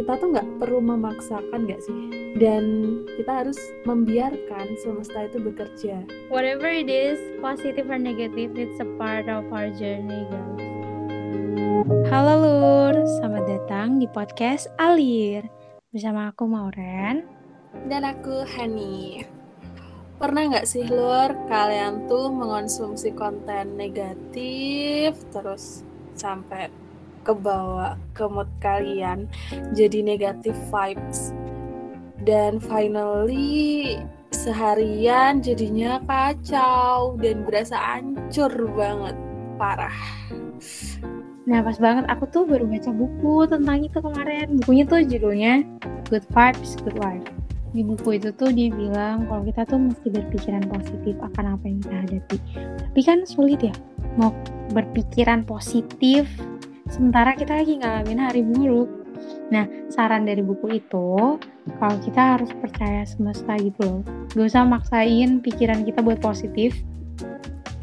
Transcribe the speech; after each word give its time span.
kita 0.00 0.16
tuh 0.16 0.32
nggak 0.32 0.48
perlu 0.56 0.80
memaksakan 0.80 1.68
nggak 1.68 1.84
sih? 1.84 1.92
Dan 2.40 2.64
kita 3.20 3.44
harus 3.44 3.60
membiarkan 3.84 4.72
semesta 4.80 5.28
itu 5.28 5.36
bekerja. 5.36 6.00
Whatever 6.32 6.72
it 6.72 6.88
is 6.88 7.20
positive 7.44 7.84
or 7.92 8.00
negative 8.00 8.56
it's 8.56 8.80
a 8.80 8.88
part 8.96 9.28
of 9.28 9.44
our 9.52 9.68
journey 9.76 10.24
guys. 10.32 10.56
Halo 12.08 12.40
lur. 12.40 12.96
Selamat 13.20 13.44
datang 13.44 14.00
di 14.00 14.08
podcast 14.08 14.72
Alir. 14.80 15.44
Bersama 15.92 16.32
aku 16.32 16.48
Mauren. 16.48 17.28
Dan 17.84 18.00
aku 18.00 18.48
Hani. 18.56 19.20
Pernah 20.16 20.48
nggak 20.48 20.64
sih 20.64 20.88
lur 20.88 21.28
kalian 21.52 22.08
tuh 22.08 22.32
mengonsumsi 22.32 23.12
konten 23.12 23.76
negatif 23.76 25.12
terus 25.28 25.84
sampai 26.16 26.72
kebawa 27.22 27.96
ke 28.16 28.24
mood 28.26 28.48
kalian 28.60 29.28
jadi 29.76 30.04
negatif 30.04 30.56
vibes. 30.68 31.32
Dan 32.20 32.60
finally 32.60 33.96
seharian 34.30 35.40
jadinya 35.40 36.00
kacau 36.04 37.16
dan 37.16 37.42
berasa 37.48 37.76
hancur 37.76 38.52
banget 38.76 39.16
parah. 39.56 39.96
Nah 41.48 41.64
pas 41.64 41.76
banget 41.80 42.04
aku 42.06 42.24
tuh 42.28 42.44
baru 42.44 42.68
baca 42.68 42.92
buku 42.92 43.48
tentang 43.48 43.82
itu 43.82 43.98
kemarin. 43.98 44.60
Bukunya 44.60 44.84
tuh 44.84 45.00
judulnya 45.02 45.64
Good 46.12 46.28
Vibes, 46.30 46.76
Good 46.84 47.00
Life. 47.00 47.26
Di 47.70 47.82
buku 47.86 48.18
itu 48.18 48.34
tuh 48.34 48.50
dia 48.50 48.68
bilang 48.68 49.30
kalau 49.30 49.46
kita 49.46 49.62
tuh 49.64 49.78
mesti 49.78 50.10
berpikiran 50.10 50.66
positif 50.68 51.14
akan 51.22 51.56
apa 51.56 51.64
yang 51.64 51.78
kita 51.80 51.96
hadapi. 52.06 52.36
Tapi 52.90 53.00
kan 53.06 53.18
sulit 53.24 53.62
ya 53.62 53.74
Mau 54.18 54.34
berpikiran 54.74 55.46
positif 55.46 56.26
sementara 56.90 57.38
kita 57.38 57.62
lagi 57.62 57.78
ngalamin 57.78 58.20
hari 58.20 58.42
buruk. 58.42 58.90
Nah, 59.54 59.66
saran 59.90 60.26
dari 60.26 60.42
buku 60.42 60.82
itu, 60.82 61.38
kalau 61.78 61.96
kita 62.02 62.38
harus 62.38 62.50
percaya 62.58 63.06
semesta 63.06 63.54
gitu 63.58 63.80
loh. 63.82 64.00
Gak 64.34 64.46
usah 64.50 64.66
maksain 64.66 65.38
pikiran 65.42 65.86
kita 65.86 66.02
buat 66.02 66.18
positif, 66.18 66.74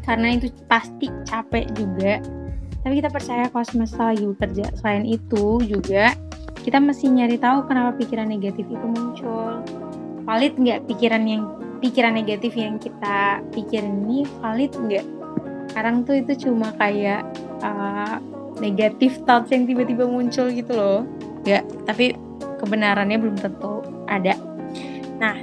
karena 0.04 0.36
itu 0.36 0.48
pasti 0.68 1.08
capek 1.28 1.68
juga. 1.76 2.20
Tapi 2.84 3.04
kita 3.04 3.12
percaya 3.12 3.44
kalau 3.52 3.66
semesta 3.68 4.12
lagi 4.12 4.24
bekerja. 4.24 4.72
Selain 4.80 5.04
itu 5.04 5.60
juga, 5.64 6.16
kita 6.64 6.80
mesti 6.80 7.12
nyari 7.12 7.36
tahu 7.36 7.68
kenapa 7.68 7.96
pikiran 8.00 8.28
negatif 8.28 8.64
itu 8.64 8.86
muncul. 8.88 9.60
Valid 10.24 10.56
nggak 10.56 10.80
pikiran 10.88 11.24
yang 11.24 11.42
pikiran 11.80 12.16
negatif 12.16 12.52
yang 12.56 12.76
kita 12.80 13.44
pikirin 13.52 14.08
ini 14.08 14.24
valid 14.40 14.72
nggak? 14.72 15.06
Sekarang 15.68 16.08
tuh 16.08 16.20
itu 16.24 16.48
cuma 16.48 16.72
kayak 16.80 17.28
uh, 17.60 18.16
negatif 18.58 19.18
thoughts 19.24 19.50
yang 19.50 19.64
tiba-tiba 19.64 20.04
muncul 20.06 20.50
gitu 20.50 20.72
loh. 20.74 21.06
Ya 21.46 21.62
tapi 21.86 22.14
kebenarannya 22.58 23.18
belum 23.18 23.36
tentu 23.38 23.82
ada. 24.10 24.34
Nah 25.18 25.36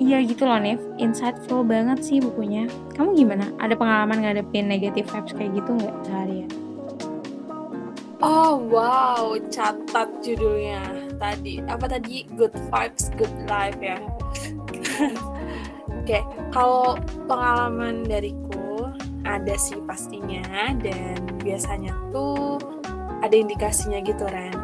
iya 0.00 0.22
gitu 0.22 0.46
loh 0.46 0.58
Nev. 0.58 0.80
Insightful 0.96 1.66
banget 1.66 2.02
sih 2.02 2.18
bukunya. 2.22 2.70
Kamu 2.94 3.14
gimana? 3.14 3.50
Ada 3.60 3.74
pengalaman 3.76 4.24
ngadepin 4.24 4.70
negatif 4.70 5.10
vibes 5.10 5.34
kayak 5.36 5.52
gitu 5.58 5.76
nggak 5.76 5.96
seharian 6.08 6.50
Oh 8.24 8.56
wow, 8.56 9.36
catat 9.52 10.08
judulnya. 10.24 10.80
Tadi. 11.20 11.60
Apa 11.68 11.84
tadi? 11.84 12.24
Good 12.32 12.56
vibes, 12.72 13.12
good 13.12 13.32
life 13.44 13.76
ya. 13.76 14.00
Oke, 16.00 16.16
okay, 16.16 16.22
kalau 16.48 16.96
pengalaman 17.28 18.08
dariku 18.08 18.55
ada 19.26 19.54
sih 19.58 19.82
pastinya 19.82 20.70
dan 20.78 21.18
biasanya 21.42 21.92
tuh 22.14 22.62
ada 23.20 23.34
indikasinya 23.34 23.98
gitu 24.06 24.22
Ren. 24.24 24.54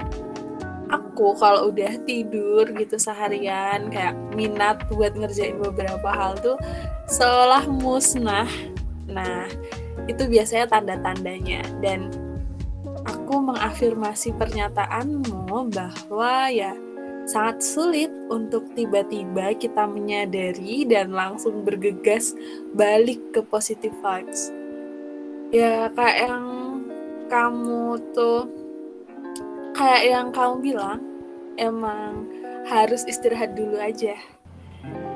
Aku 0.92 1.34
kalau 1.40 1.72
udah 1.72 1.98
tidur 2.04 2.68
gitu 2.76 3.00
seharian 3.00 3.88
kayak 3.88 4.14
minat 4.36 4.84
buat 4.92 5.16
ngerjain 5.16 5.56
beberapa 5.58 6.08
hal 6.12 6.36
tuh 6.38 6.56
seolah 7.08 7.64
musnah. 7.66 8.48
Nah 9.08 9.48
itu 10.06 10.28
biasanya 10.28 10.68
tanda-tandanya. 10.68 11.64
Dan 11.80 12.12
aku 13.08 13.40
mengafirmasi 13.40 14.36
pernyataanmu 14.36 15.72
bahwa 15.72 16.52
ya 16.52 16.76
sangat 17.28 17.62
sulit 17.62 18.10
untuk 18.28 18.66
tiba-tiba 18.74 19.54
kita 19.56 19.86
menyadari 19.86 20.84
dan 20.86 21.14
langsung 21.14 21.62
bergegas 21.62 22.34
balik 22.74 23.20
ke 23.30 23.40
positive 23.46 23.94
vibes. 24.02 24.50
Ya 25.52 25.92
kayak 25.92 26.18
yang 26.28 26.46
kamu 27.28 28.00
tuh 28.16 28.48
kayak 29.72 30.02
yang 30.04 30.28
kamu 30.32 30.54
bilang 30.72 31.00
emang 31.56 32.28
harus 32.68 33.04
istirahat 33.08 33.56
dulu 33.58 33.76
aja. 33.78 34.16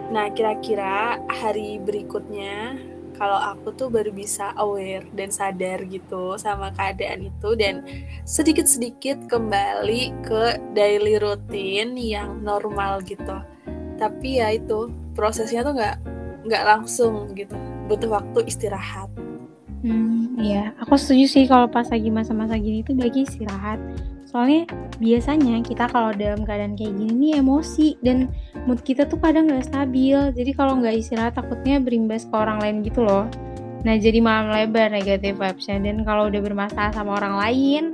Nah, 0.06 0.30
kira-kira 0.30 1.18
hari 1.26 1.82
berikutnya 1.82 2.78
kalau 3.16 3.36
aku 3.36 3.72
tuh 3.74 3.88
baru 3.88 4.12
bisa 4.12 4.52
aware 4.60 5.04
dan 5.16 5.32
sadar 5.32 5.82
gitu 5.88 6.36
sama 6.36 6.70
keadaan 6.76 7.28
itu 7.32 7.56
dan 7.56 7.82
sedikit-sedikit 8.28 9.26
kembali 9.26 10.12
ke 10.22 10.60
daily 10.76 11.18
routine 11.18 11.96
yang 11.96 12.44
normal 12.44 13.00
gitu. 13.02 13.40
Tapi 13.96 14.44
ya 14.44 14.52
itu 14.52 14.92
prosesnya 15.16 15.64
tuh 15.64 15.74
nggak 15.74 15.96
nggak 16.46 16.64
langsung 16.64 17.32
gitu. 17.32 17.56
Butuh 17.88 18.20
waktu 18.20 18.44
istirahat. 18.46 19.08
Hmm 19.80 20.36
iya. 20.40 20.76
Aku 20.84 20.96
setuju 21.00 21.24
sih 21.26 21.44
kalau 21.48 21.66
pas 21.66 21.88
lagi 21.88 22.12
masa-masa 22.12 22.60
gini 22.60 22.84
tuh 22.84 22.96
bagi 22.96 23.24
istirahat 23.24 23.80
soalnya 24.36 24.68
biasanya 25.00 25.64
kita 25.64 25.88
kalau 25.88 26.12
dalam 26.12 26.44
keadaan 26.44 26.76
kayak 26.76 26.92
gini 26.92 27.16
nih 27.16 27.32
emosi 27.40 27.96
dan 28.04 28.28
mood 28.68 28.84
kita 28.84 29.08
tuh 29.08 29.16
kadang 29.16 29.48
nggak 29.48 29.64
stabil. 29.64 30.12
Jadi 30.36 30.52
kalau 30.52 30.76
nggak 30.76 30.92
istirahat 30.92 31.40
takutnya 31.40 31.80
berimbas 31.80 32.28
ke 32.28 32.36
orang 32.36 32.60
lain 32.60 32.84
gitu 32.84 33.00
loh. 33.00 33.24
Nah 33.80 33.96
jadi 33.96 34.20
malam 34.20 34.52
lebar 34.52 34.92
negatif 34.92 35.40
vibesnya. 35.40 35.80
Dan 35.80 36.04
kalau 36.04 36.28
udah 36.28 36.40
bermasalah 36.44 36.92
sama 36.92 37.16
orang 37.16 37.40
lain 37.40 37.84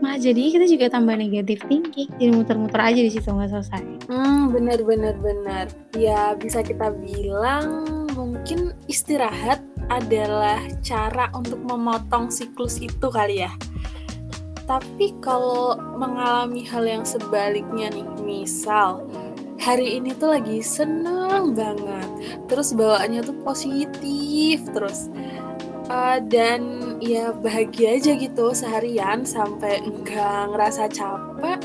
mah 0.00 0.18
jadi 0.18 0.50
kita 0.50 0.66
juga 0.66 0.90
tambah 0.90 1.14
negatif 1.14 1.62
tinggi 1.70 2.10
jadi 2.18 2.34
muter-muter 2.34 2.80
aja 2.82 2.98
di 3.04 3.12
situ 3.12 3.28
nggak 3.28 3.52
selesai. 3.52 3.84
Hmm 4.08 4.48
bener 4.48 4.80
bener 4.82 5.14
bener 5.20 5.68
ya 5.94 6.32
bisa 6.34 6.64
kita 6.64 6.88
bilang 6.90 7.86
mungkin 8.16 8.72
istirahat 8.88 9.60
adalah 9.92 10.58
cara 10.80 11.28
untuk 11.36 11.60
memotong 11.62 12.34
siklus 12.34 12.82
itu 12.82 13.06
kali 13.12 13.44
ya 13.46 13.52
tapi 14.72 15.12
kalau 15.20 15.76
mengalami 16.00 16.64
hal 16.64 16.88
yang 16.88 17.04
sebaliknya 17.04 17.92
nih 17.92 18.08
misal 18.24 19.04
hari 19.60 20.00
ini 20.00 20.16
tuh 20.16 20.32
lagi 20.32 20.64
seneng 20.64 21.52
banget 21.52 22.08
terus 22.48 22.72
bawaannya 22.72 23.20
tuh 23.20 23.36
positif 23.44 24.64
terus 24.72 25.12
uh, 25.92 26.16
dan 26.24 26.96
ya 27.04 27.36
bahagia 27.36 28.00
aja 28.00 28.16
gitu 28.16 28.56
seharian 28.56 29.28
sampai 29.28 29.84
enggak 29.84 30.48
ngerasa 30.56 30.88
capek. 30.88 31.60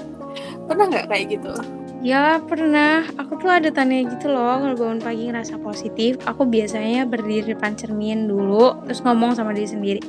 Pernah 0.68 0.86
nggak 0.92 1.08
kayak 1.08 1.26
gitu? 1.40 1.56
Ya 2.04 2.44
pernah, 2.44 3.08
aku 3.18 3.42
tuh 3.42 3.50
ada 3.50 3.72
tanya 3.74 4.04
gitu 4.06 4.30
loh 4.30 4.62
kalau 4.62 4.76
bangun 4.78 5.02
pagi 5.02 5.34
ngerasa 5.34 5.58
positif 5.58 6.22
Aku 6.30 6.46
biasanya 6.46 7.10
berdiri 7.10 7.58
depan 7.58 7.74
cermin 7.74 8.30
dulu, 8.30 8.78
terus 8.86 9.02
ngomong 9.02 9.34
sama 9.34 9.56
diri 9.56 9.66
sendiri 9.66 10.02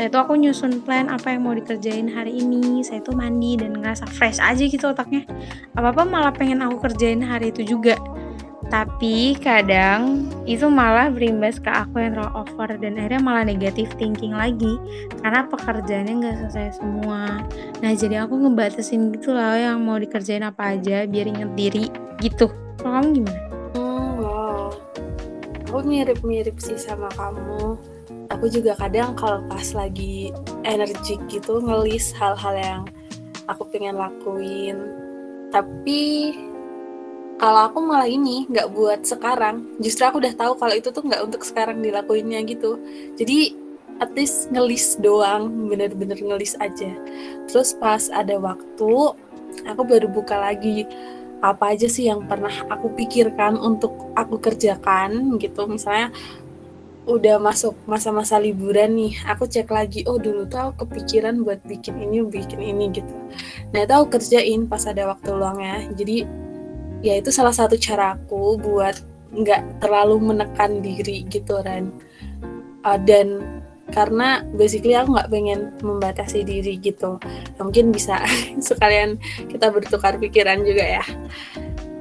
saya 0.00 0.08
tuh 0.08 0.24
aku 0.24 0.32
nyusun 0.40 0.80
plan 0.80 1.12
apa 1.12 1.36
yang 1.36 1.44
mau 1.44 1.52
dikerjain 1.52 2.08
hari 2.08 2.40
ini. 2.40 2.80
Saya 2.80 3.04
tuh 3.04 3.12
mandi 3.12 3.60
dan 3.60 3.76
ngerasa 3.76 4.08
fresh 4.08 4.40
aja 4.40 4.64
gitu 4.64 4.88
otaknya. 4.88 5.28
Apa 5.76 5.92
apa 5.92 6.08
malah 6.08 6.32
pengen 6.32 6.64
aku 6.64 6.88
kerjain 6.88 7.20
hari 7.20 7.52
itu 7.52 7.76
juga. 7.76 8.00
Tapi 8.72 9.36
kadang 9.44 10.24
itu 10.48 10.72
malah 10.72 11.12
berimbas 11.12 11.60
ke 11.60 11.68
aku 11.68 12.00
yang 12.00 12.16
terlalu 12.16 12.32
over 12.32 12.80
dan 12.80 12.96
akhirnya 12.96 13.20
malah 13.20 13.44
negatif 13.44 13.92
thinking 14.00 14.32
lagi. 14.32 14.80
Karena 15.20 15.44
pekerjaannya 15.52 16.14
nggak 16.16 16.36
selesai 16.48 16.80
semua. 16.80 17.44
Nah 17.84 17.92
jadi 17.92 18.24
aku 18.24 18.40
ngebatasin 18.40 19.12
gitu 19.12 19.36
lah 19.36 19.60
yang 19.60 19.84
mau 19.84 20.00
dikerjain 20.00 20.48
apa 20.48 20.80
aja 20.80 21.04
biar 21.04 21.28
inget 21.28 21.52
diri 21.52 21.92
gitu. 22.24 22.48
Kalau 22.80 23.04
kamu 23.04 23.20
gimana? 23.20 23.49
Aku 25.70 25.86
mirip-mirip 25.86 26.58
sih 26.58 26.74
sama 26.74 27.06
kamu. 27.14 27.78
Aku 28.26 28.50
juga 28.50 28.74
kadang 28.74 29.14
kalau 29.14 29.38
pas 29.46 29.70
lagi 29.70 30.34
energik 30.66 31.22
gitu 31.30 31.62
ngelis 31.62 32.10
hal-hal 32.18 32.54
yang 32.58 32.82
aku 33.46 33.70
pengen 33.70 33.94
lakuin. 33.94 34.82
Tapi 35.54 36.34
kalau 37.38 37.70
aku 37.70 37.78
malah 37.86 38.10
ini 38.10 38.50
nggak 38.50 38.74
buat 38.74 39.06
sekarang. 39.06 39.78
Justru 39.78 40.10
aku 40.10 40.18
udah 40.18 40.34
tahu 40.34 40.58
kalau 40.58 40.74
itu 40.74 40.90
tuh 40.90 41.06
nggak 41.06 41.22
untuk 41.22 41.46
sekarang 41.46 41.78
dilakuinnya 41.78 42.42
gitu. 42.50 42.74
Jadi 43.14 43.54
at 44.02 44.10
least 44.18 44.50
ngelis 44.50 44.98
doang 44.98 45.70
bener-bener 45.70 46.18
ngelis 46.18 46.58
aja. 46.58 46.90
Terus 47.46 47.78
pas 47.78 48.10
ada 48.10 48.34
waktu 48.42 48.90
aku 49.70 49.82
baru 49.86 50.10
buka 50.10 50.34
lagi 50.34 50.82
apa 51.40 51.72
aja 51.72 51.88
sih 51.88 52.08
yang 52.08 52.28
pernah 52.28 52.52
aku 52.68 52.92
pikirkan 52.96 53.56
untuk 53.56 54.12
aku 54.16 54.36
kerjakan 54.40 55.40
gitu. 55.40 55.64
Misalnya 55.66 56.12
udah 57.08 57.40
masuk 57.40 57.74
masa-masa 57.88 58.36
liburan 58.36 58.92
nih 58.94 59.16
aku 59.24 59.48
cek 59.48 59.72
lagi 59.72 60.04
oh 60.04 60.20
dulu 60.20 60.44
tuh 60.46 60.70
aku 60.70 60.84
kepikiran 60.84 61.42
buat 61.42 61.58
bikin 61.64 61.96
ini 61.96 62.22
bikin 62.22 62.60
ini 62.60 62.92
gitu. 62.92 63.14
Nah 63.72 63.82
itu 63.82 63.92
aku 63.96 64.20
kerjain 64.20 64.68
pas 64.68 64.84
ada 64.84 65.08
waktu 65.08 65.32
luangnya. 65.32 65.88
Jadi 65.96 66.28
ya 67.00 67.16
itu 67.16 67.32
salah 67.32 67.56
satu 67.56 67.80
cara 67.80 68.14
aku 68.14 68.60
buat 68.60 69.00
nggak 69.32 69.80
terlalu 69.80 70.34
menekan 70.34 70.84
diri 70.84 71.24
gitu 71.26 71.58
Ren. 71.64 71.88
Uh, 72.80 72.96
dan 73.04 73.59
karena 73.90 74.42
basically 74.54 74.94
aku 74.94 75.14
nggak 75.14 75.30
pengen 75.30 75.60
membatasi 75.82 76.46
diri 76.46 76.78
gitu. 76.78 77.18
Ya, 77.56 77.60
mungkin 77.62 77.90
bisa 77.90 78.22
sekalian 78.68 79.18
kita 79.50 79.70
bertukar 79.70 80.16
pikiran 80.16 80.62
juga 80.62 81.00
ya. 81.00 81.04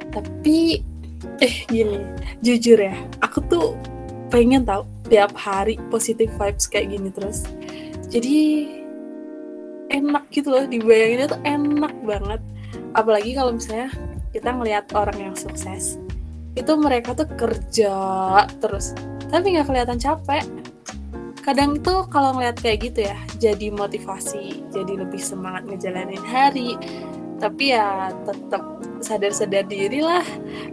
Tapi 0.09 0.81
eh 1.39 1.55
gini 1.71 2.03
jujur 2.43 2.75
ya 2.75 2.95
aku 3.23 3.39
tuh 3.47 3.75
pengen 4.27 4.67
tahu 4.67 4.83
tiap 5.07 5.31
hari 5.39 5.79
positif 5.89 6.29
vibes 6.37 6.69
kayak 6.69 6.93
gini 6.93 7.09
terus. 7.09 7.45
Jadi 8.09 8.65
enak 9.89 10.29
gitu 10.29 10.53
loh 10.53 10.65
dibayanginnya 10.65 11.33
tuh 11.33 11.41
enak 11.45 11.93
banget. 12.05 12.41
Apalagi 12.93 13.33
kalau 13.37 13.53
misalnya 13.57 13.89
kita 14.29 14.53
ngelihat 14.53 14.85
orang 14.93 15.17
yang 15.17 15.35
sukses 15.37 15.97
itu 16.57 16.71
mereka 16.75 17.13
tuh 17.15 17.29
kerja 17.37 17.95
terus 18.59 18.93
tapi 19.29 19.53
nggak 19.53 19.69
kelihatan 19.69 20.01
capek 20.01 20.43
kadang 21.49 21.81
tuh 21.81 22.05
kalau 22.13 22.37
ngeliat 22.37 22.61
kayak 22.61 22.93
gitu 22.93 23.09
ya 23.09 23.17
jadi 23.41 23.73
motivasi 23.73 24.69
jadi 24.69 25.01
lebih 25.01 25.17
semangat 25.17 25.65
ngejalanin 25.65 26.21
hari. 26.21 26.77
Tapi 27.41 27.73
ya 27.73 28.13
tetap 28.27 28.83
sadar-sadar 29.01 29.65
diri 29.65 30.03
lah 30.05 30.21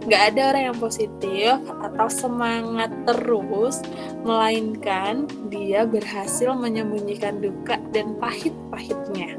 nggak 0.05 0.21
ada 0.35 0.41
orang 0.53 0.63
yang 0.69 0.77
positif 0.77 1.57
atau 1.81 2.07
semangat 2.11 2.93
terus 3.09 3.81
melainkan 4.21 5.25
dia 5.49 5.87
berhasil 5.89 6.53
menyembunyikan 6.53 7.41
duka 7.41 7.81
dan 7.89 8.13
pahit-pahitnya. 8.21 9.33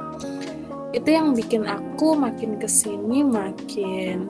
Itu 0.90 1.06
yang 1.06 1.38
bikin 1.38 1.70
aku 1.70 2.18
makin 2.18 2.58
ke 2.58 2.66
sini 2.66 3.22
makin 3.22 4.26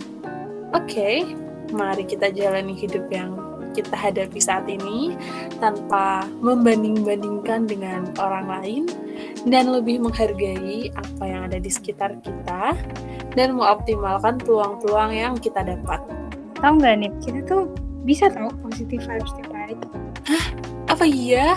oke 0.76 0.84
okay, 0.84 1.25
mari 1.72 2.05
kita 2.05 2.28
jalani 2.28 2.76
hidup 2.76 3.08
yang 3.08 3.48
kita 3.79 3.95
hadapi 3.95 4.43
saat 4.43 4.67
ini 4.67 5.15
tanpa 5.63 6.27
membanding-bandingkan 6.43 7.71
dengan 7.71 8.11
orang 8.19 8.51
lain 8.51 8.83
dan 9.47 9.71
lebih 9.71 10.03
menghargai 10.03 10.91
apa 10.99 11.23
yang 11.23 11.47
ada 11.47 11.63
di 11.63 11.71
sekitar 11.71 12.19
kita 12.19 12.75
dan 13.39 13.55
mengoptimalkan 13.55 14.43
peluang-peluang 14.43 15.15
yang 15.15 15.35
kita 15.39 15.63
dapat. 15.63 16.03
Tahu 16.59 16.83
nggak 16.83 16.95
nih, 17.07 17.13
kita 17.23 17.41
tuh 17.47 17.71
bisa 18.03 18.27
tahu 18.27 18.51
positif 18.67 18.99
vibes 19.07 19.31
setiap 19.31 19.51
hari. 19.55 19.77
Hah? 20.27 20.45
Apa 20.91 21.05
iya? 21.07 21.55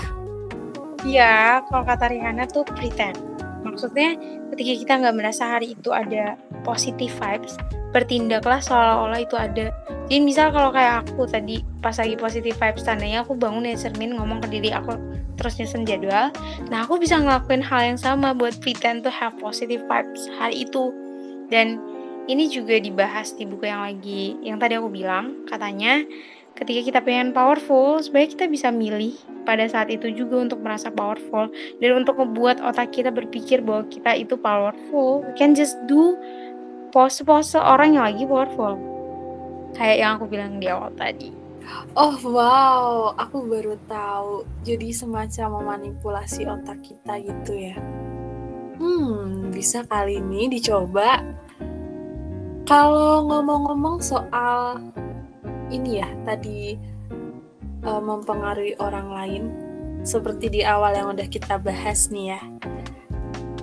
Iya, 1.01 1.65
kalau 1.65 1.81
kata 1.81 2.13
Rihanna 2.13 2.45
tuh 2.45 2.61
pretend. 2.77 3.30
Maksudnya 3.71 4.19
ketika 4.53 4.73
kita 4.83 4.93
nggak 5.01 5.15
merasa 5.15 5.43
hari 5.57 5.73
itu 5.73 5.89
ada 5.95 6.35
positif 6.67 7.15
vibes, 7.17 7.55
bertindaklah 7.95 8.59
seolah-olah 8.59 9.19
itu 9.23 9.35
ada. 9.39 9.71
Jadi 10.11 10.19
misal 10.19 10.51
kalau 10.51 10.75
kayak 10.75 11.07
aku 11.07 11.23
tadi 11.23 11.63
pas 11.79 11.95
lagi 11.95 12.19
positif 12.19 12.59
vibes 12.59 12.83
tandanya 12.83 13.23
aku 13.23 13.33
bangun 13.35 13.63
ya 13.63 13.79
cermin 13.79 14.19
ngomong 14.19 14.43
ke 14.43 14.59
diri 14.59 14.75
aku 14.75 14.99
terus 15.39 15.57
nyusun 15.57 15.87
jadwal. 15.87 16.29
Nah 16.69 16.85
aku 16.85 16.99
bisa 16.99 17.17
ngelakuin 17.17 17.63
hal 17.63 17.95
yang 17.95 17.99
sama 17.99 18.35
buat 18.35 18.59
pretend 18.61 19.01
to 19.01 19.09
have 19.09 19.33
positive 19.39 19.81
vibes 19.87 20.27
hari 20.37 20.67
itu. 20.67 20.91
Dan 21.49 21.79
ini 22.29 22.47
juga 22.47 22.77
dibahas 22.77 23.33
di 23.33 23.49
buku 23.49 23.65
yang 23.65 23.81
lagi 23.81 24.37
yang 24.45 24.61
tadi 24.61 24.77
aku 24.77 24.93
bilang 24.93 25.47
katanya 25.49 26.05
ketika 26.55 26.81
kita 26.91 26.99
pengen 27.01 27.31
powerful 27.31 27.97
sebaiknya 28.03 28.35
kita 28.35 28.45
bisa 28.51 28.67
milih 28.69 29.15
pada 29.47 29.65
saat 29.65 29.89
itu 29.89 30.11
juga 30.13 30.43
untuk 30.43 30.59
merasa 30.61 30.91
powerful 30.93 31.49
dan 31.79 31.91
untuk 31.97 32.19
membuat 32.19 32.61
otak 32.61 32.93
kita 32.93 33.09
berpikir 33.09 33.63
bahwa 33.63 33.87
kita 33.87 34.13
itu 34.13 34.35
powerful 34.37 35.25
we 35.25 35.33
can 35.33 35.55
just 35.57 35.79
do 35.89 36.19
pose-pose 36.91 37.55
orang 37.57 37.95
yang 37.97 38.05
lagi 38.05 38.27
powerful 38.27 38.77
kayak 39.73 40.03
yang 40.03 40.11
aku 40.19 40.27
bilang 40.27 40.59
di 40.59 40.67
awal 40.67 40.91
tadi 40.99 41.41
Oh 41.93 42.17
wow, 42.25 43.13
aku 43.15 43.45
baru 43.47 43.77
tahu. 43.85 44.43
Jadi 44.65 44.91
semacam 44.91 45.61
memanipulasi 45.61 46.49
otak 46.49 46.81
kita 46.83 47.21
gitu 47.21 47.53
ya. 47.53 47.77
Hmm, 48.81 49.53
bisa 49.53 49.85
kali 49.85 50.17
ini 50.19 50.49
dicoba. 50.49 51.21
Kalau 52.65 53.29
ngomong-ngomong 53.29 54.01
soal 54.01 54.79
ini 55.71 56.03
ya, 56.03 56.09
tadi 56.27 56.75
uh, 57.87 58.03
mempengaruhi 58.03 58.75
orang 58.77 59.07
lain, 59.09 59.43
seperti 60.03 60.51
di 60.51 60.61
awal 60.61 60.93
yang 60.93 61.15
udah 61.15 61.27
kita 61.31 61.55
bahas 61.57 62.11
nih 62.11 62.37
ya. 62.37 62.41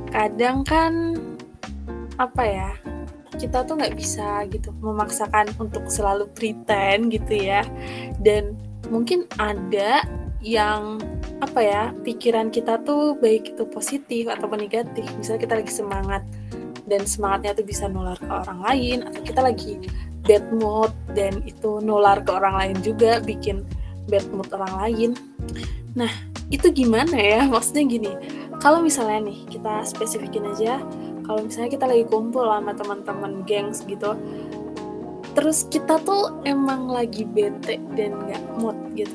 Kadang 0.08 0.64
kan 0.64 1.20
apa 2.16 2.42
ya, 2.42 2.70
kita 3.38 3.62
tuh 3.62 3.78
nggak 3.78 3.94
bisa 3.94 4.48
gitu 4.50 4.74
memaksakan 4.82 5.52
untuk 5.60 5.86
selalu 5.86 6.26
pretend 6.34 7.12
gitu 7.12 7.38
ya. 7.38 7.62
Dan 8.18 8.58
mungkin 8.88 9.28
ada 9.38 10.02
yang 10.42 11.02
apa 11.38 11.60
ya 11.62 11.82
pikiran 12.02 12.50
kita 12.50 12.82
tuh 12.82 13.14
baik 13.18 13.54
itu 13.54 13.62
positif 13.68 14.26
atau 14.26 14.50
negatif. 14.54 15.06
Misalnya 15.18 15.40
kita 15.46 15.54
lagi 15.62 15.72
semangat 15.74 16.22
dan 16.88 17.04
semangatnya 17.04 17.52
tuh 17.54 17.66
bisa 17.68 17.86
nular 17.86 18.16
ke 18.16 18.26
orang 18.26 18.64
lain 18.64 18.98
atau 19.04 19.20
kita 19.20 19.40
lagi 19.44 19.76
bad 20.26 20.44
mood 20.54 20.92
dan 21.14 21.42
itu 21.44 21.78
nular 21.84 22.20
ke 22.24 22.30
orang 22.34 22.54
lain 22.58 22.76
juga 22.82 23.22
bikin 23.22 23.62
bad 24.08 24.24
mood 24.34 24.48
orang 24.50 24.74
lain. 24.82 25.10
Nah 25.94 26.10
itu 26.48 26.72
gimana 26.72 27.14
ya? 27.14 27.40
Maksudnya 27.52 27.84
gini 27.86 28.12
kalau 28.58 28.82
misalnya 28.82 29.30
nih 29.30 29.38
kita 29.48 29.86
spesifikin 29.86 30.46
aja 30.50 30.82
kalau 31.22 31.46
misalnya 31.46 31.70
kita 31.78 31.84
lagi 31.86 32.04
kumpul 32.08 32.48
sama 32.48 32.74
teman-teman 32.74 33.46
gengs 33.46 33.86
gitu 33.86 34.18
terus 35.38 35.68
kita 35.70 36.02
tuh 36.02 36.42
emang 36.42 36.90
lagi 36.90 37.22
bete 37.22 37.78
dan 37.94 38.18
nggak 38.26 38.42
mood 38.58 38.74
gitu. 38.98 39.14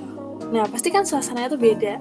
Nah 0.55 0.63
pasti 0.71 0.87
kan 0.87 1.03
suasananya 1.03 1.51
tuh 1.51 1.59
beda 1.59 1.99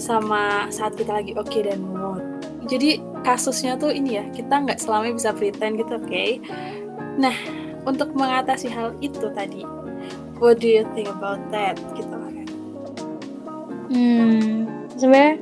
sama 0.00 0.64
saat 0.72 0.96
kita 0.96 1.12
lagi 1.20 1.36
oke 1.36 1.52
okay 1.52 1.60
dan 1.68 1.84
mood. 1.84 2.24
Jadi 2.64 3.04
kasusnya 3.20 3.76
tuh 3.76 3.92
ini 3.92 4.16
ya 4.16 4.24
kita 4.32 4.64
nggak 4.64 4.80
selamanya 4.80 5.14
bisa 5.20 5.30
pretend 5.36 5.76
gitu 5.76 5.92
oke? 6.00 6.08
Okay? 6.08 6.40
nah 7.14 7.34
untuk 7.84 8.12
mengatasi 8.16 8.68
hal 8.72 8.96
itu 9.04 9.30
tadi. 9.32 9.64
What 10.42 10.60
do 10.60 10.68
you 10.68 10.84
think 10.92 11.08
about 11.08 11.40
that? 11.54 11.78
Gitu 11.96 12.10
kan 12.10 12.34
hmm 13.94 14.66
sebenarnya 14.96 15.38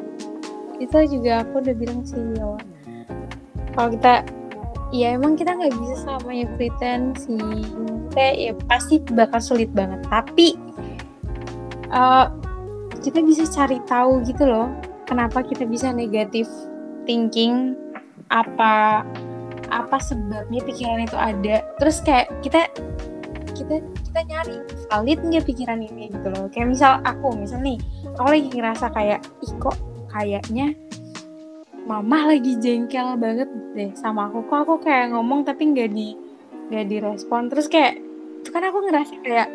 itu 0.83 0.99
juga 1.19 1.47
aku 1.47 1.63
udah 1.63 1.75
bilang 1.79 2.03
sih 2.03 2.19
awal 2.43 2.59
kalau 3.73 3.89
kita 3.95 4.27
ya 4.93 5.17
emang 5.17 5.39
kita 5.39 5.57
nggak 5.57 5.73
bisa 5.81 5.95
selamanya 6.05 6.47
pretend 6.61 7.17
sih. 7.17 7.41
Kita 8.13 8.27
ya 8.37 8.53
pasti 8.69 9.01
bakal 9.17 9.41
sulit 9.41 9.73
banget. 9.73 10.05
Tapi 10.05 10.53
uh, 11.89 12.29
kita 13.01 13.25
bisa 13.25 13.49
cari 13.49 13.81
tahu 13.89 14.21
gitu 14.29 14.45
loh 14.45 14.69
kenapa 15.09 15.41
kita 15.41 15.65
bisa 15.65 15.89
negatif 15.97 16.45
thinking 17.09 17.73
apa 18.29 19.01
apa 19.73 19.97
sebabnya 19.97 20.61
pikiran 20.61 21.09
itu 21.09 21.17
ada. 21.17 21.65
Terus 21.81 22.05
kayak 22.05 22.29
kita 22.45 22.69
kita 23.57 23.81
kita 23.81 24.21
nyari 24.29 24.57
valid 24.93 25.19
nggak 25.25 25.45
pikiran 25.49 25.81
ini 25.81 26.13
gitu 26.13 26.29
loh. 26.29 26.47
Kayak 26.53 26.77
misal 26.77 26.93
aku 27.09 27.33
misal 27.33 27.65
nih 27.65 27.81
aku 28.13 28.29
lagi 28.29 28.49
ngerasa 28.53 28.87
kayak 28.93 29.21
ih 29.41 29.53
kok 29.57 29.77
kayaknya 30.13 30.77
mama 31.89 32.31
lagi 32.31 32.61
jengkel 32.61 33.17
banget 33.17 33.49
deh 33.73 33.91
sama 33.97 34.29
aku. 34.29 34.45
Kok 34.47 34.59
aku 34.69 34.75
kayak 34.85 35.17
ngomong 35.17 35.49
tapi 35.49 35.73
nggak 35.73 35.91
di 35.91 36.13
nggak 36.69 36.87
direspon. 36.93 37.49
Terus 37.49 37.67
kayak 37.73 37.97
itu 38.45 38.51
kan 38.53 38.63
aku 38.69 38.79
ngerasa 38.85 39.15
kayak 39.25 39.49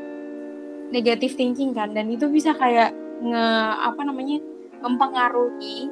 negatif 0.89 1.35
thinking 1.35 1.75
kan 1.75 1.91
dan 1.91 2.07
itu 2.07 2.31
bisa 2.31 2.55
kayak 2.55 2.95
nge 3.19 3.45
apa 3.83 4.01
namanya 4.07 4.39
mempengaruhi 4.79 5.89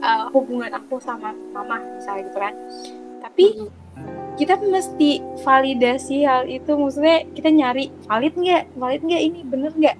uh, 0.00 0.26
hubungan 0.32 0.72
aku 0.74 0.98
sama 0.98 1.30
mama 1.52 1.78
misalnya 1.94 2.26
gitu 2.26 2.38
kan 2.40 2.54
tapi 3.34 3.66
kita 4.38 4.54
mesti 4.62 5.18
validasi 5.42 6.22
hal 6.22 6.46
itu. 6.46 6.70
Maksudnya 6.78 7.26
kita 7.34 7.50
nyari 7.50 7.90
valid 8.06 8.38
nggak? 8.38 8.64
Valid 8.78 9.02
nggak 9.02 9.22
ini? 9.26 9.40
Bener 9.42 9.74
nggak? 9.74 9.98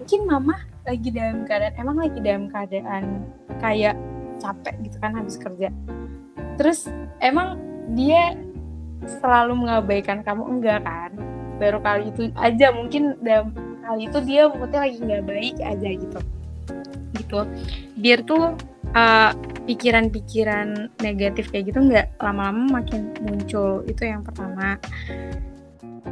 Mungkin 0.00 0.20
mama 0.24 0.56
lagi 0.88 1.12
dalam 1.12 1.44
keadaan 1.44 1.76
emang 1.76 1.96
lagi 2.00 2.18
dalam 2.24 2.48
keadaan 2.48 3.28
kayak 3.60 3.92
capek 4.40 4.74
gitu 4.88 4.96
kan 5.04 5.12
habis 5.12 5.36
kerja. 5.36 5.68
Terus 6.56 6.88
emang 7.20 7.60
dia 7.92 8.40
selalu 9.20 9.68
mengabaikan 9.68 10.24
kamu? 10.24 10.48
Enggak 10.48 10.80
kan? 10.88 11.12
Baru 11.60 11.76
kali 11.84 12.08
itu 12.08 12.32
aja 12.40 12.72
mungkin 12.72 13.20
dalam 13.20 13.52
kali 13.84 14.08
itu 14.08 14.18
dia 14.24 14.48
mungkin 14.48 14.80
lagi 14.80 14.96
nggak 14.96 15.24
baik 15.28 15.56
aja 15.60 15.88
gitu. 15.92 16.18
Gitu. 17.20 17.38
Biar 18.00 18.24
tuh 18.24 18.56
uh, 18.94 19.30
pikiran-pikiran 19.68 20.90
negatif 21.00 21.52
kayak 21.52 21.70
gitu 21.70 21.78
nggak 21.82 22.12
lama-lama 22.18 22.82
makin 22.82 23.14
muncul 23.22 23.86
itu 23.86 24.02
yang 24.04 24.24
pertama 24.26 24.76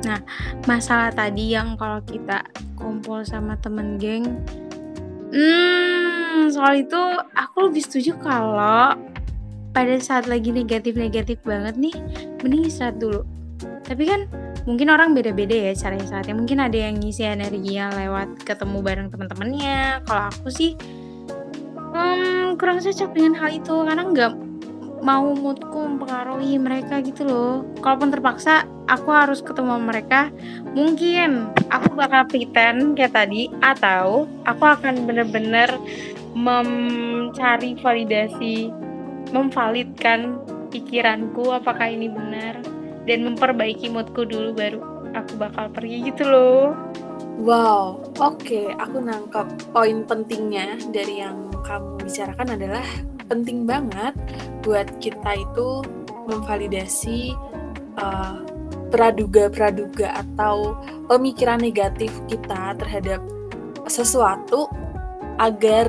nah 0.01 0.21
masalah 0.65 1.13
tadi 1.13 1.53
yang 1.53 1.77
kalau 1.77 2.01
kita 2.07 2.47
kumpul 2.79 3.21
sama 3.27 3.59
temen 3.61 4.01
geng 4.01 4.25
Hmm, 5.31 6.51
soal 6.51 6.83
itu 6.83 6.99
aku 7.39 7.71
lebih 7.71 7.87
setuju 7.87 8.19
kalau 8.19 8.99
pada 9.71 9.95
saat 10.03 10.27
lagi 10.27 10.51
negatif-negatif 10.51 11.39
banget 11.47 11.79
nih, 11.79 11.95
mending 12.43 12.67
istirahat 12.67 12.99
dulu. 12.99 13.23
Tapi 13.87 14.11
kan 14.11 14.27
mungkin 14.67 14.91
orang 14.91 15.15
beda-beda 15.15 15.71
ya 15.71 15.73
caranya 15.79 16.11
saatnya. 16.11 16.35
Mungkin 16.35 16.59
ada 16.59 16.75
yang 16.75 16.99
ngisi 16.99 17.23
energinya 17.23 17.95
lewat 17.95 18.43
ketemu 18.43 18.79
bareng 18.83 19.09
teman-temannya. 19.15 20.03
Kalau 20.03 20.23
aku 20.35 20.51
sih 20.51 20.75
hmm, 21.95 22.30
kurang 22.61 22.77
cocok 22.77 23.11
dengan 23.17 23.33
hal 23.41 23.57
itu 23.57 23.73
karena 23.89 24.05
nggak 24.05 24.33
mau 25.01 25.33
moodku 25.33 25.81
mempengaruhi 25.81 26.61
mereka 26.61 27.01
gitu 27.01 27.25
loh. 27.25 27.65
Kalaupun 27.81 28.13
terpaksa 28.13 28.69
aku 28.85 29.09
harus 29.09 29.41
ketemu 29.41 29.81
mereka, 29.81 30.29
mungkin 30.77 31.49
aku 31.73 31.97
bakal 31.97 32.29
pretend 32.29 33.01
kayak 33.01 33.17
tadi 33.17 33.49
atau 33.65 34.29
aku 34.45 34.61
akan 34.61 35.09
bener-bener 35.09 35.73
mencari 36.37 37.81
validasi 37.81 38.69
memvalidkan 39.33 40.37
pikiranku 40.69 41.49
apakah 41.51 41.89
ini 41.89 42.13
benar 42.13 42.61
dan 43.09 43.25
memperbaiki 43.25 43.89
moodku 43.89 44.29
dulu 44.29 44.53
baru 44.53 44.81
aku 45.17 45.33
bakal 45.41 45.73
pergi 45.73 46.13
gitu 46.13 46.29
loh. 46.29 46.77
Wow, 47.41 48.05
oke, 48.21 48.37
okay. 48.45 48.69
aku 48.77 49.01
nangkap 49.01 49.49
poin 49.73 50.05
pentingnya 50.05 50.77
dari 50.93 51.25
yang 51.25 51.50
kamu 51.65 52.03
bicarakan 52.05 52.49
adalah 52.59 52.87
penting 53.31 53.65
banget 53.69 54.15
buat 54.67 54.91
kita 54.99 55.39
itu 55.39 55.85
memvalidasi 56.27 57.35
uh, 57.99 58.43
praduga-praduga 58.91 60.19
atau 60.19 60.75
pemikiran 61.07 61.63
negatif 61.63 62.11
kita 62.27 62.75
terhadap 62.75 63.23
sesuatu 63.87 64.67
agar 65.39 65.87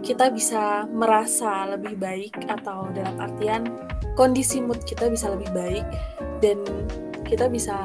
kita 0.00 0.32
bisa 0.32 0.88
merasa 0.88 1.68
lebih 1.76 1.96
baik 2.00 2.32
atau 2.48 2.88
dalam 2.92 3.16
artian 3.20 3.68
kondisi 4.16 4.60
mood 4.60 4.80
kita 4.84 5.08
bisa 5.08 5.32
lebih 5.32 5.48
baik 5.52 5.86
dan 6.40 6.60
kita 7.24 7.48
bisa 7.48 7.76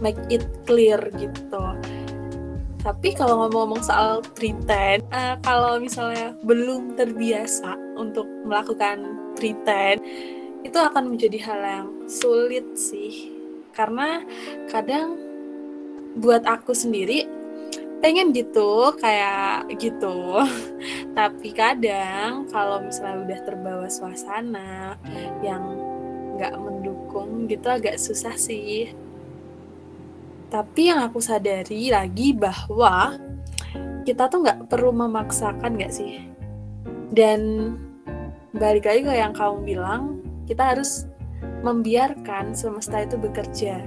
make 0.00 0.18
it 0.32 0.42
clear 0.64 0.98
gitu. 1.18 1.62
Tapi 2.80 3.12
kalau 3.12 3.44
ngomong-ngomong 3.44 3.84
soal 3.84 4.24
pretend, 4.32 5.04
uh, 5.12 5.36
kalau 5.44 5.76
misalnya 5.76 6.32
belum 6.44 6.96
terbiasa 6.96 7.76
untuk 8.00 8.24
melakukan 8.48 9.04
pretend, 9.36 10.00
itu 10.64 10.76
akan 10.76 11.12
menjadi 11.12 11.38
hal 11.44 11.60
yang 11.60 11.88
sulit 12.08 12.64
sih. 12.76 13.32
Karena 13.76 14.24
kadang 14.72 15.20
buat 16.18 16.42
aku 16.48 16.74
sendiri 16.74 17.28
pengen 18.00 18.32
gitu 18.32 18.96
kayak 18.96 19.68
gitu 19.76 20.40
tapi 21.18 21.52
kadang 21.52 22.48
kalau 22.48 22.80
misalnya 22.80 23.28
udah 23.28 23.40
terbawa 23.44 23.86
suasana 23.92 24.96
yang 25.44 25.76
nggak 26.40 26.56
mendukung 26.56 27.44
gitu 27.44 27.68
agak 27.68 28.00
susah 28.00 28.32
sih 28.40 28.88
tapi 30.50 30.90
yang 30.90 31.06
aku 31.06 31.22
sadari 31.22 31.94
lagi 31.94 32.34
bahwa 32.34 33.14
kita 34.02 34.26
tuh 34.26 34.42
nggak 34.42 34.66
perlu 34.66 34.90
memaksakan 34.90 35.78
nggak 35.78 35.94
sih? 35.94 36.26
Dan 37.14 37.72
balik 38.50 38.90
lagi 38.90 39.06
ke 39.06 39.14
yang 39.14 39.30
kamu 39.30 39.62
bilang 39.62 40.02
kita 40.50 40.74
harus 40.74 41.06
membiarkan 41.62 42.52
semesta 42.52 43.06
itu 43.06 43.14
bekerja. 43.14 43.86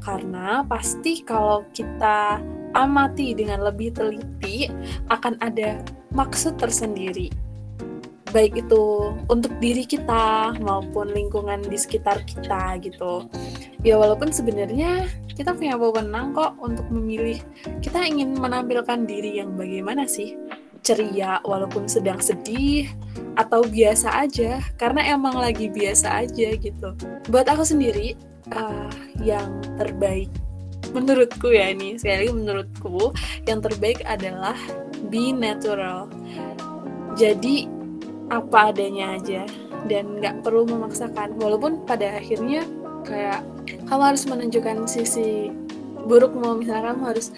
Karena 0.00 0.64
pasti 0.64 1.20
kalau 1.20 1.68
kita 1.76 2.40
amati 2.72 3.36
dengan 3.36 3.68
lebih 3.68 3.92
teliti 3.92 4.68
akan 5.12 5.36
ada 5.44 5.84
maksud 6.16 6.56
tersendiri 6.56 7.47
baik 8.30 8.66
itu 8.66 9.14
untuk 9.28 9.52
diri 9.60 9.84
kita 9.84 10.56
maupun 10.60 11.10
lingkungan 11.12 11.64
di 11.64 11.78
sekitar 11.78 12.22
kita 12.24 12.78
gitu. 12.82 13.26
Ya 13.82 13.96
walaupun 13.96 14.34
sebenarnya 14.34 15.06
kita 15.32 15.54
punya 15.54 15.78
wewenang 15.78 16.34
kok 16.34 16.58
untuk 16.58 16.86
memilih 16.90 17.38
kita 17.78 18.02
ingin 18.02 18.34
menampilkan 18.36 19.06
diri 19.06 19.38
yang 19.38 19.54
bagaimana 19.54 20.04
sih? 20.04 20.34
Ceria 20.78 21.42
walaupun 21.42 21.90
sedang 21.90 22.22
sedih 22.22 22.86
atau 23.34 23.66
biasa 23.66 24.24
aja 24.24 24.62
karena 24.78 25.14
emang 25.14 25.34
lagi 25.36 25.66
biasa 25.68 26.22
aja 26.26 26.54
gitu. 26.54 26.94
Buat 27.28 27.50
aku 27.50 27.66
sendiri 27.66 28.14
uh, 28.54 28.90
yang 29.20 29.58
terbaik 29.76 30.30
menurutku 30.92 31.52
ya 31.52 31.68
ini 31.72 32.00
sekali 32.00 32.24
lagi 32.24 32.32
menurutku 32.32 33.12
yang 33.44 33.60
terbaik 33.60 34.00
adalah 34.08 34.56
be 35.12 35.32
natural. 35.34 36.08
Jadi 37.18 37.77
apa 38.28 38.72
adanya 38.72 39.16
aja 39.16 39.42
dan 39.88 40.20
nggak 40.20 40.44
perlu 40.44 40.68
memaksakan. 40.68 41.36
Walaupun 41.40 41.84
pada 41.88 42.20
akhirnya 42.20 42.64
kayak 43.04 43.40
kamu 43.88 44.02
harus 44.14 44.24
menunjukkan 44.28 44.84
sisi 44.88 45.52
buruk 46.08 46.32
mau 46.36 46.56
misalnya 46.56 46.92
kamu 46.92 47.02
harus 47.12 47.28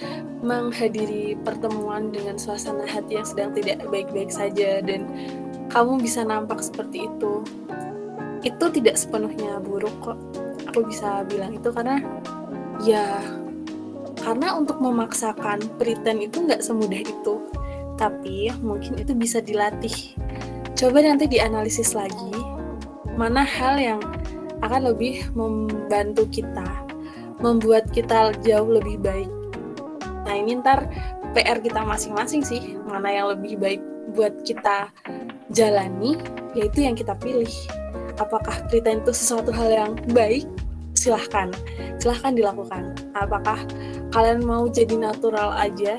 menghadiri 0.40 1.34
pertemuan 1.42 2.14
dengan 2.14 2.38
suasana 2.38 2.86
hati 2.86 3.18
yang 3.18 3.26
sedang 3.26 3.50
tidak 3.52 3.82
baik-baik 3.90 4.30
saja 4.30 4.78
dan 4.80 5.04
kamu 5.70 5.98
bisa 6.02 6.22
nampak 6.22 6.62
seperti 6.62 7.06
itu. 7.10 7.42
Itu 8.46 8.72
tidak 8.72 8.96
sepenuhnya 8.96 9.58
buruk 9.60 9.94
kok. 10.00 10.18
Aku 10.70 10.86
bisa 10.86 11.26
bilang 11.26 11.58
itu 11.58 11.68
karena 11.74 11.98
ya 12.86 13.20
karena 14.20 14.54
untuk 14.54 14.78
memaksakan 14.78 15.60
pretend 15.80 16.30
itu 16.30 16.46
nggak 16.46 16.62
semudah 16.62 17.00
itu. 17.02 17.34
Tapi 17.98 18.48
mungkin 18.64 18.96
itu 18.96 19.12
bisa 19.12 19.44
dilatih 19.44 20.16
coba 20.78 20.98
nanti 21.02 21.26
dianalisis 21.26 21.92
lagi 21.92 22.32
mana 23.18 23.44
hal 23.44 23.76
yang 23.76 24.00
akan 24.60 24.92
lebih 24.92 25.28
membantu 25.32 26.28
kita 26.28 26.64
membuat 27.40 27.88
kita 27.90 28.36
jauh 28.44 28.68
lebih 28.68 29.00
baik. 29.00 29.30
Nah 30.28 30.34
ini 30.36 30.60
ntar 30.60 30.84
PR 31.32 31.58
kita 31.64 31.80
masing-masing 31.80 32.44
sih 32.44 32.76
mana 32.84 33.08
yang 33.08 33.32
lebih 33.32 33.56
baik 33.56 33.80
buat 34.12 34.44
kita 34.44 34.92
jalani 35.50 36.20
yaitu 36.52 36.84
yang 36.84 36.92
kita 36.92 37.16
pilih. 37.16 37.50
Apakah 38.20 38.68
pretend 38.68 39.08
itu 39.08 39.16
sesuatu 39.16 39.48
hal 39.48 39.68
yang 39.72 39.90
baik? 40.12 40.44
Silahkan. 40.92 41.48
Silahkan 41.96 42.36
dilakukan. 42.36 42.92
Apakah 43.16 43.64
kalian 44.12 44.44
mau 44.44 44.68
jadi 44.68 44.92
natural 45.00 45.56
aja? 45.56 45.96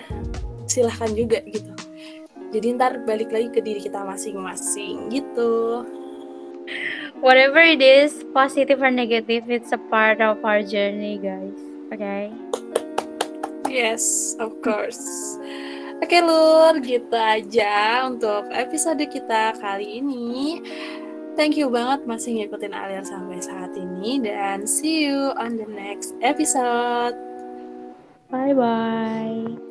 Silahkan 0.69 1.09
juga 1.17 1.41
gitu 1.49 1.80
jadi 2.51 2.77
ntar 2.77 3.01
balik 3.07 3.31
lagi 3.31 3.49
ke 3.49 3.59
diri 3.63 3.79
kita 3.79 4.03
masing-masing 4.03 5.09
gitu 5.09 5.83
whatever 7.23 7.59
it 7.63 7.81
is 7.81 8.23
positive 8.35 8.83
or 8.83 8.91
negative 8.91 9.47
it's 9.47 9.71
a 9.71 9.81
part 9.89 10.19
of 10.19 10.39
our 10.43 10.61
journey 10.61 11.17
guys 11.17 11.55
okay 11.89 12.29
yes 13.71 14.35
of 14.37 14.53
course 14.59 15.39
Oke 16.01 16.17
Lur, 16.17 16.81
gitu 16.81 17.13
aja 17.13 18.09
untuk 18.09 18.49
episode 18.49 19.05
kita 19.05 19.53
kali 19.61 20.01
ini. 20.01 20.57
Thank 21.37 21.61
you 21.61 21.69
banget 21.69 22.09
masih 22.09 22.41
ngikutin 22.41 22.73
Alir 22.73 23.05
sampai 23.05 23.37
saat 23.37 23.71
ini 23.77 24.17
dan 24.17 24.65
see 24.65 25.05
you 25.07 25.29
on 25.37 25.61
the 25.61 25.69
next 25.69 26.17
episode. 26.25 27.13
Bye 28.33 28.57
bye. 28.57 29.70